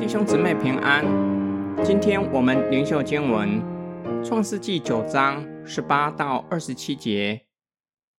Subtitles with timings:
[0.00, 1.04] 弟兄姊妹平安，
[1.84, 3.60] 今天我们灵修经文
[4.24, 7.46] 《创世纪》九章十八到二十七节。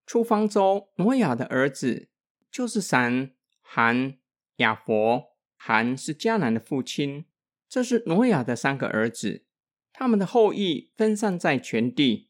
[0.05, 2.10] 出方舟，挪亚的儿子
[2.52, 3.32] 就是闪、
[3.62, 4.18] 含、
[4.58, 5.34] 亚佛。
[5.56, 7.24] 含是迦南的父亲，
[7.70, 9.46] 这是挪亚的三个儿子，
[9.94, 12.28] 他们的后裔分散在全地。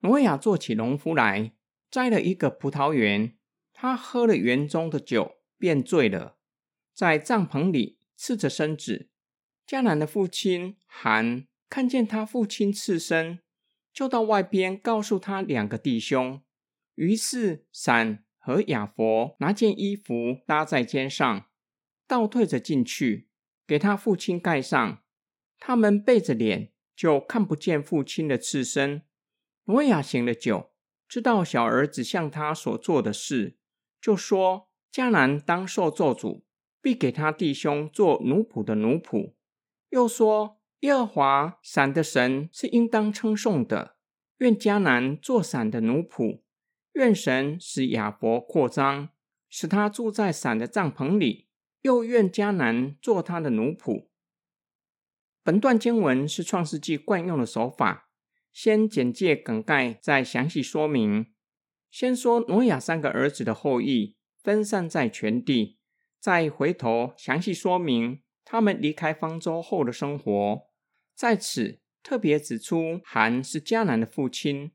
[0.00, 1.52] 挪亚做起农夫来，
[1.88, 3.35] 摘了一个葡萄园，
[3.78, 6.38] 他喝了园中的酒，便醉了，
[6.94, 9.10] 在帐篷里刺着身子。
[9.66, 13.40] 迦南的父亲含看见他父亲刺身，
[13.92, 16.42] 就到外边告诉他两个弟兄。
[16.94, 21.46] 于是闪和亚佛拿件衣服搭在肩上。
[22.08, 23.28] 倒退着进去，
[23.66, 25.02] 给他父亲盖上。
[25.58, 29.02] 他们背着脸，就看不见父亲的刺身。
[29.64, 30.70] 挪亚醒了酒，
[31.06, 33.58] 知道小儿子向他所做的事，
[34.00, 36.44] 就说：“迦南当受咒主，
[36.80, 39.34] 必给他弟兄做奴仆的奴仆。”
[39.90, 43.96] 又说：“耶和华闪的神是应当称颂的。
[44.38, 46.42] 愿迦南做闪的奴仆，
[46.92, 49.10] 愿神使亚伯扩张，
[49.48, 51.44] 使他住在闪的帐篷里。”
[51.82, 54.08] 又愿迦南做他的奴仆。
[55.44, 58.10] 本段经文是创世纪惯用的手法，
[58.52, 61.26] 先简介梗概，再详细说明。
[61.98, 65.78] 先说挪亚三个儿子的后裔分散在全地，
[66.20, 70.68] 再回头详细说明他们离开方舟后的生活。
[71.14, 74.72] 在此特别指出，韩是迦南的父亲，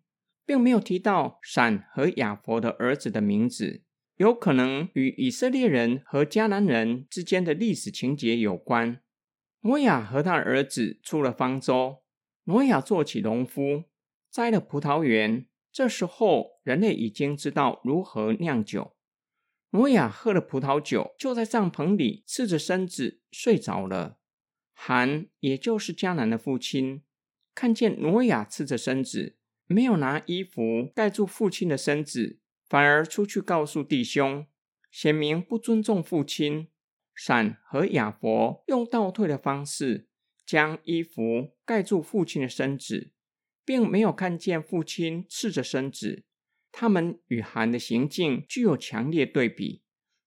[0.47, 3.83] 并没有提到闪和亚佛的儿子的名字。
[4.15, 8.99] 有可能与以色列人和迦南人之间的历史情节有关。
[9.59, 12.01] 挪亚和他儿子出了方舟，
[12.45, 13.83] 挪亚做起农夫，
[14.31, 15.45] 栽了葡萄园。
[15.71, 18.95] 这时候，人类已经知道如何酿酒。
[19.71, 24.17] 挪亚喝了葡萄酒，就在帐篷里赤着身子睡着了。
[24.73, 27.03] 韩，也就是迦南的父亲，
[27.55, 29.37] 看见挪亚赤着身子，
[29.67, 32.39] 没有拿衣服盖住父亲的身子。
[32.67, 34.47] 反而出去告诉弟兄，
[34.89, 36.69] 显明不尊重父亲。
[37.13, 40.07] 闪和亚伯用倒退的方式
[40.45, 43.11] 将衣服盖住父亲的身子，
[43.71, 46.25] 并没有看见父亲赤着身子。
[46.73, 49.81] 他们与韩的行径具有强烈对比。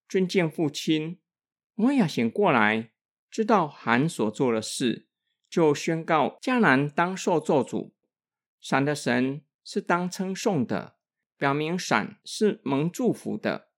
[0.09, 1.19] 尊敬父亲，
[1.75, 2.93] 摩亚醒过来，
[3.31, 5.09] 知道韩所做的事，
[5.51, 7.95] 就宣告迦南当受咒主。
[8.63, 10.97] 闪的神是当称颂的。
[11.37, 13.69] 表明闪是蒙祝福的，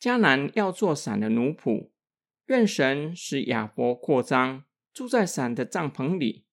[0.00, 1.92] 迦南要做闪的奴仆。
[2.46, 6.46] 愿神使亚伯扩张，住在闪的帐篷里。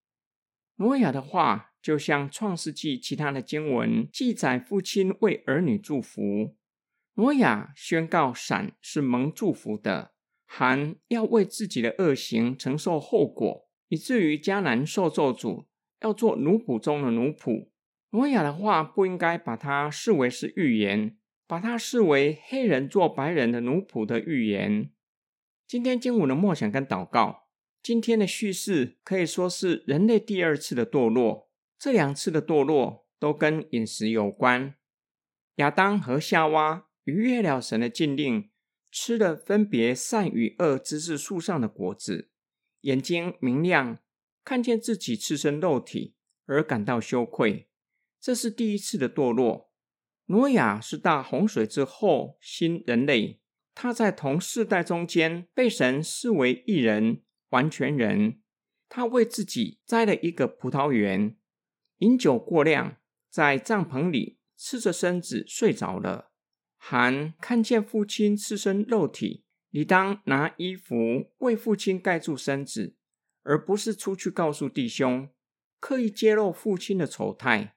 [0.76, 6.56] 摩亚的话就像创世纪其他的经文记载，父亲为儿女祝福。
[7.16, 10.14] 挪亚宣告闪是蒙祝福的，
[10.46, 15.66] 含要为自己的恶行承受后果，以至于迦南受咒诅，
[16.02, 17.70] 要做奴仆中的奴仆。
[18.12, 24.92] 挪亚的话不应该把它视为是预言，把它视为黑人做白人的奴仆的预言。
[25.68, 27.50] 今天经文的默想跟祷告，
[27.84, 31.49] 今天的叙事可以说是人类第二次的堕落，
[31.80, 34.76] 这两次的堕落都跟饮食有关。
[35.56, 38.52] 亚当和夏娃逾越了神的禁令，
[38.92, 42.30] 吃了分别善与恶知识树上的果子，
[42.82, 44.00] 眼睛明亮，
[44.44, 47.70] 看见自己赤身肉体而感到羞愧。
[48.20, 49.72] 这是第一次的堕落。
[50.26, 53.40] 挪亚是大洪水之后新人类，
[53.74, 58.42] 他在同世代中间被神视为一人、完全人。
[58.90, 61.36] 他为自己栽了一个葡萄园，
[62.00, 62.98] 饮酒过量，
[63.30, 66.32] 在帐篷里赤着身子睡着了。
[66.78, 72.96] 韩看见父亲赤身肉体，理当拿衣服为父亲盖住身子，
[73.44, 75.30] 而不是出去告诉弟兄，
[75.80, 77.76] 刻意揭露父亲的丑态。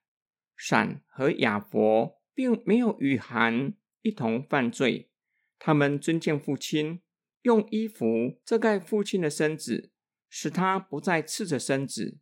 [0.56, 5.10] 闪和亚伯并没有与韩一同犯罪，
[5.58, 7.02] 他们尊敬父亲，
[7.42, 9.90] 用衣服遮盖父亲的身子，
[10.28, 12.18] 使他不再赤着身子。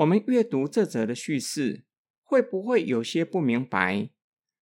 [0.00, 1.84] 我们阅读这则的叙事，
[2.22, 4.08] 会不会有些不明白？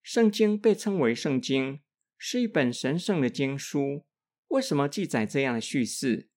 [0.02, 1.78] 圣经被称为圣经，
[2.16, 4.04] 是一本神圣的经书，
[4.48, 6.28] 为什么记载这样的叙事？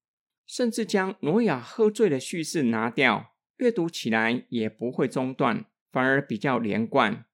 [0.45, 5.65] 甚至将挪亚喝醉的叙事拿掉，阅读起来也不会中断。
[5.91, 7.25] 反而比较连贯，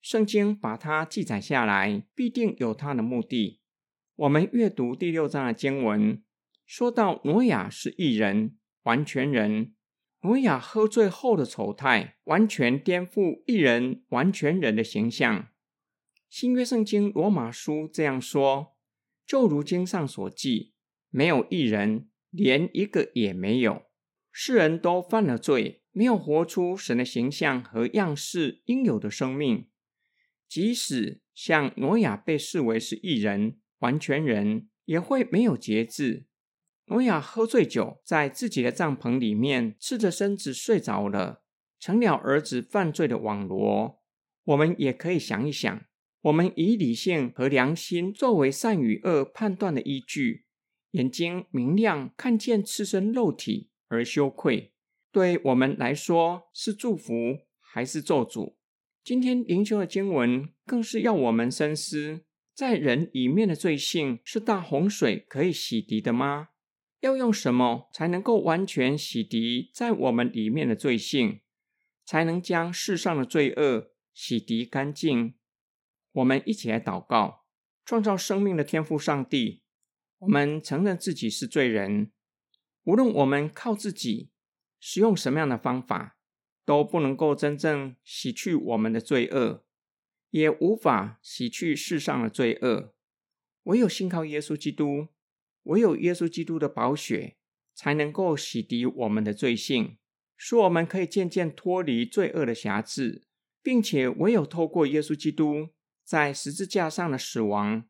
[0.00, 3.60] 圣经把它记载下来，必定有它的目的。
[4.16, 6.22] 我们阅读第六章的经文，
[6.64, 9.74] 说到挪亚是一人，完全人。
[10.24, 15.48] 挪亚喝醉后的丑态，完全颠覆一人完全人的形象。
[16.30, 18.76] 新约圣经罗马书这样说
[19.26, 20.74] ：“就如经上所记，
[21.10, 23.82] 没有一人，连一个也没有。
[24.30, 29.68] 世人都犯了罪，没有活出神的形象和样式应有的生命。
[30.48, 36.26] 即使像挪亚被视为是异人、完全人，也会没有节制。
[36.92, 41.42] 挪亚喝醉酒，在自己的帐篷里面赤着身子睡着了，
[41.80, 44.02] 成了儿子犯罪的网罗。
[44.44, 45.84] 我们也可以想一想。”
[46.22, 50.44] 我们以理性和良心作为善与恶判断的依据，
[50.92, 54.72] 眼睛明亮，看见赤身肉体而羞愧，
[55.10, 58.54] 对我们来说是祝福还是咒诅？
[59.02, 62.20] 今天灵修的经文更是要我们深思：
[62.54, 66.50] 在人里面的罪性是大洪水可以洗涤的吗？
[67.02, 71.40] 要用什么才能够完全洗涤在我们里面的罪性，
[72.04, 75.34] 才能将世上的罪恶洗涤干净？
[76.12, 77.44] 我们一起来祷告，
[77.84, 79.64] 创造生命的天赋上帝。
[80.18, 82.12] 我们承认自己是罪人，
[82.84, 84.30] 无论我们靠自己
[84.78, 86.16] 使用什么样的方法，
[86.64, 89.64] 都不能够真正洗去我们的罪恶，
[90.30, 92.94] 也无法洗去世上的罪恶。
[93.64, 95.08] 唯有信靠耶稣基督，
[95.64, 97.36] 唯有耶稣基督的宝血，
[97.74, 99.98] 才能够洗涤我们的罪性，
[100.36, 103.22] 使我们可以渐渐脱离罪恶的辖制，
[103.62, 105.68] 并且唯有透过耶稣基督。
[106.04, 107.84] 在十字架上的死亡，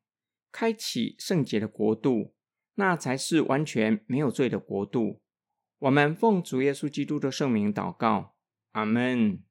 [0.53, 2.35] 开启圣洁的国度，
[2.75, 5.23] 那才是完全没有罪的国度。
[5.79, 8.37] 我们奉主耶稣基督的圣名祷告，
[8.73, 9.43] 阿门。